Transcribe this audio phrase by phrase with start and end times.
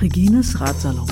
[0.00, 1.06] Regines Ratsalon.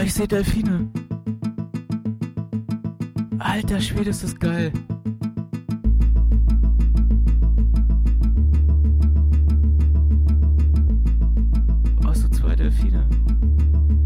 [0.00, 0.88] Boah, ich sehe Delfine.
[3.38, 4.72] Alter Schwede, ist das geil.
[12.02, 13.06] Oh, so zwei Delfine.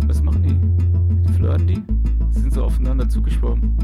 [0.08, 1.32] Was machen die?
[1.34, 1.82] Flirten die?
[2.30, 3.78] Sind so aufeinander zugeschwommen.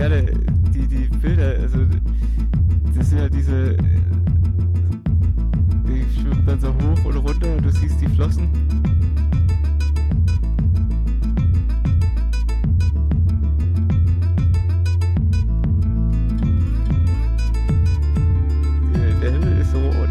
[0.00, 0.22] Gerne
[0.72, 1.76] die, die Bilder, also
[2.96, 3.76] das sind ja diese,
[5.86, 8.48] die schwimmen dann so hoch und runter und du siehst die Flossen.
[19.20, 20.08] Der Himmel ist rot.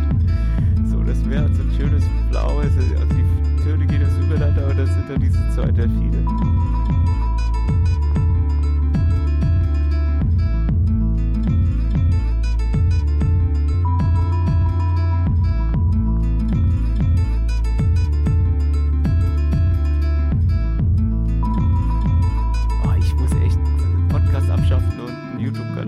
[0.85, 4.77] So, das Meer hat so ein schönes blaues, also die Töne gehen das übereinander und
[4.77, 6.18] das sind dann diese zwei Delfine.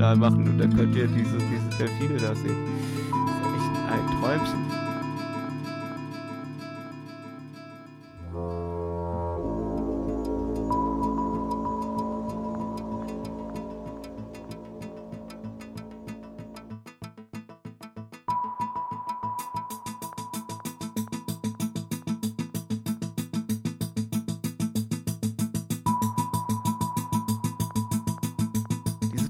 [0.01, 2.57] YouTube-Kanal machen und dann könnt ihr diese, diese Delfine da sehen.
[3.11, 4.80] Das ist echt ein Träumchen.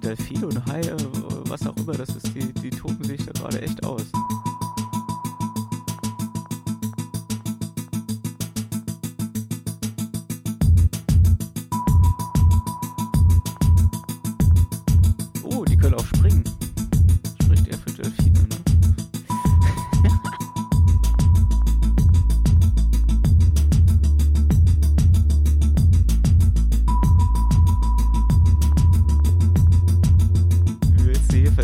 [0.01, 0.95] Delfine und Haie,
[1.45, 4.03] was auch immer das ist, die, die toben sich da gerade echt aus.
[15.43, 16.43] Oh, die können auch springen.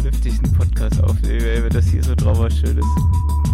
[0.08, 3.47] Willst du hier vernünftig einen Podcast aufnehmen, ey, wenn das hier so trauerschön ist?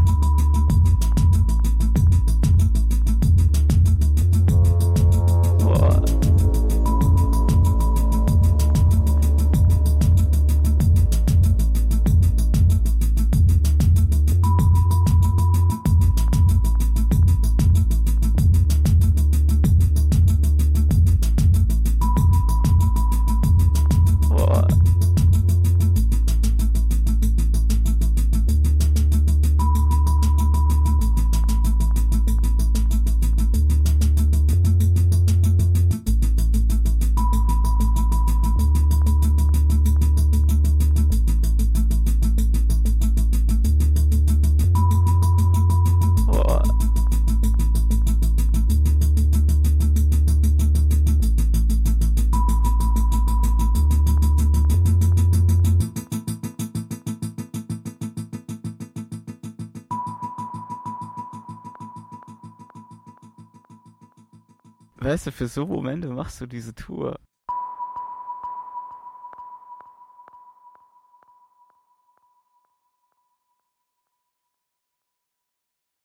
[65.04, 67.20] Weißt du, für so Momente machst du diese Tour.